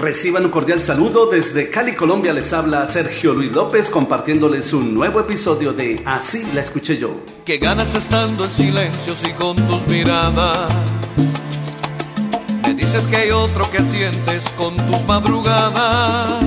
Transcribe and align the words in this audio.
Reciban 0.00 0.44
un 0.44 0.50
cordial 0.50 0.82
saludo 0.82 1.24
desde 1.26 1.70
Cali, 1.70 1.94
Colombia. 1.94 2.34
Les 2.34 2.52
habla 2.52 2.86
Sergio 2.86 3.32
Luis 3.32 3.50
López 3.50 3.88
compartiéndoles 3.88 4.74
un 4.74 4.94
nuevo 4.94 5.20
episodio 5.20 5.72
de 5.72 6.02
Así 6.04 6.44
la 6.52 6.60
escuché 6.60 6.98
yo. 6.98 7.24
Que 7.46 7.56
ganas 7.56 7.94
estando 7.94 8.44
en 8.44 8.52
silencio 8.52 9.14
y 9.26 9.32
con 9.32 9.56
tus 9.56 9.86
miradas. 9.86 10.68
Me 12.62 12.74
dices 12.74 13.06
que 13.06 13.16
hay 13.16 13.30
otro 13.30 13.70
que 13.70 13.80
sientes 13.80 14.50
con 14.50 14.76
tus 14.76 15.02
madrugadas. 15.06 16.44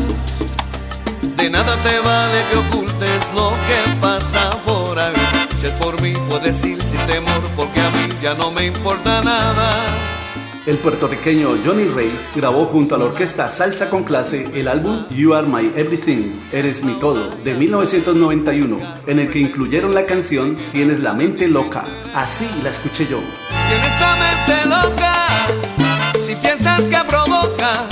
De 1.35 1.49
nada 1.49 1.75
te 1.77 1.99
vale 2.01 2.43
que 2.51 2.57
ocultes 2.57 3.33
lo 3.33 3.49
que 3.49 3.95
pasa 3.99 4.51
por 4.63 4.99
ahí. 4.99 5.15
Si 5.57 5.65
es 5.65 5.73
por 5.73 5.99
mí 6.03 6.13
puedes 6.29 6.63
ir 6.65 6.79
sin 6.83 6.99
temor 7.07 7.41
porque 7.55 7.81
a 7.81 7.89
mí 7.89 8.09
ya 8.21 8.35
no 8.35 8.51
me 8.51 8.67
importa 8.67 9.21
nada. 9.23 10.18
El 10.69 10.77
puertorriqueño 10.77 11.57
Johnny 11.65 11.85
Ray 11.85 12.11
grabó 12.35 12.67
junto 12.67 12.93
a 12.93 12.99
la 12.99 13.05
orquesta 13.05 13.47
Salsa 13.49 13.89
con 13.89 14.03
Clase 14.03 14.47
el 14.53 14.67
álbum 14.67 15.03
You 15.09 15.33
Are 15.33 15.47
My 15.47 15.71
Everything, 15.75 16.31
Eres 16.51 16.83
Mi 16.83 16.93
Todo, 16.93 17.27
de 17.43 17.55
1991, 17.55 18.77
en 19.07 19.17
el 19.17 19.31
que 19.31 19.39
incluyeron 19.39 19.95
la 19.95 20.05
canción 20.05 20.55
Tienes 20.71 20.99
la 20.99 21.13
mente 21.13 21.47
loca. 21.47 21.85
Así 22.13 22.47
la 22.61 22.69
escuché 22.69 23.07
yo. 23.07 23.17
Tienes 23.17 23.99
la 23.99 24.15
mente 24.15 24.65
loca, 24.69 25.13
si 26.21 26.35
piensas 26.35 26.81
que 26.83 26.97
provoca, 27.07 27.87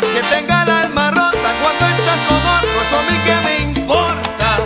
que 0.00 0.36
tenga 0.36 0.62
el 0.62 0.70
alma 0.70 1.10
rota 1.10 1.50
cuando 1.60 1.84
estás 1.84 2.20
con 2.28 2.36
otro, 2.36 2.80
eso 2.80 2.96
a 2.96 3.02
mí 3.10 3.18
que 3.26 3.36
me 3.44 3.70
importa. 3.72 4.58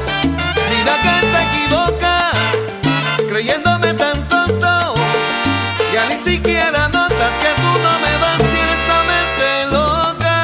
Mira 0.69 0.95
que 1.01 1.15
te 1.33 1.41
equivocas, 1.49 2.77
creyéndome 3.27 3.95
tan 3.95 4.29
tonto, 4.29 4.95
ya 5.95 6.11
ni 6.11 6.17
siquiera 6.19 6.82
notas 7.23 7.39
que 7.39 7.49
tú 7.57 7.63
no 7.63 7.99
me 8.01 8.13
das, 8.21 8.39
tienes 8.39 8.89
la 8.89 9.01
mente 9.13 9.47
loca. 9.71 10.35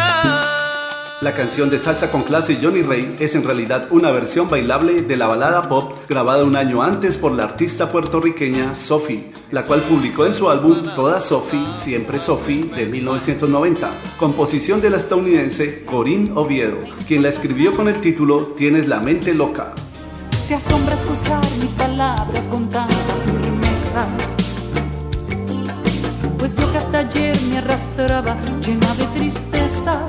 La 1.21 1.33
canción 1.33 1.71
de 1.71 1.79
Salsa 1.79 2.11
con 2.11 2.23
Clase 2.23 2.59
Johnny 2.63 2.83
Ray 2.83 3.17
es 3.19 3.35
en 3.35 3.45
realidad 3.45 3.89
una 3.91 4.13
versión 4.13 4.49
bailable 4.49 5.03
de 5.03 5.17
la 5.17 5.27
balada 5.27 5.63
pop 5.63 5.93
grabada 6.09 6.45
un 6.45 6.57
año 6.57 6.83
antes 6.83 7.17
por 7.17 7.33
la 7.33 7.45
artista 7.45 7.89
puertorriqueña 7.89 8.75
Sophie, 8.75 9.33
la 9.51 9.65
cual 9.65 9.81
publicó 9.83 10.27
en 10.27 10.35
su 10.35 10.49
álbum 10.49 10.83
Toda 10.95 11.21
Sophie, 11.21 11.67
Siempre 11.81 12.19
Sophie 12.19 12.65
de 12.65 12.87
1990, 12.87 13.91
composición 14.19 14.81
de 14.81 14.91
la 14.91 14.99
estadounidense 14.99 15.85
Corinne 15.85 16.31
Oviedo, 16.35 16.79
quien 17.07 17.23
la 17.23 17.31
escribió 17.31 17.75
con 17.75 17.89
el 17.89 18.01
título 18.01 18.55
Tienes 18.57 18.87
la 18.87 19.01
mente 19.01 19.35
loca. 19.35 19.75
Te 20.47 20.55
asombra 20.55 20.95
escuchar 20.95 21.41
mis 21.61 21.73
palabras 21.73 22.47
con 22.47 22.71
tanta 22.71 22.95
firmeza. 23.25 24.38
Arrastraba 27.69 28.35
llena 28.65 28.95
de 28.95 29.05
tristeza. 29.19 30.01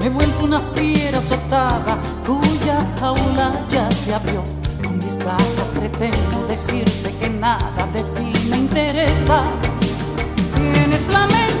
Me 0.00 0.06
he 0.06 0.08
vuelto 0.08 0.44
una 0.44 0.60
fiera 0.74 1.18
azotada 1.18 1.96
cuya 2.26 2.78
jaula 2.98 3.52
ya 3.70 3.88
se 3.90 4.14
abrió. 4.14 4.42
Con 4.82 4.98
mis 4.98 5.16
garras 5.18 5.70
pretendo 5.78 6.46
decirte 6.48 7.14
que 7.20 7.30
nada 7.30 7.86
de 7.92 8.02
ti 8.02 8.32
me 8.50 8.56
interesa. 8.56 9.42
Tienes 10.56 11.06
la 11.08 11.26
mente 11.26 11.57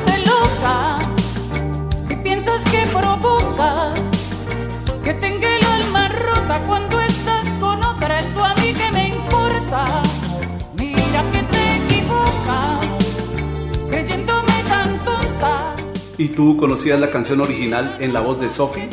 ¿Y 16.18 16.30
tú 16.30 16.56
conocías 16.56 16.98
la 16.98 17.12
canción 17.12 17.40
original 17.40 17.96
en 18.00 18.12
la 18.12 18.20
voz 18.20 18.40
de 18.40 18.50
Sophie? 18.50 18.88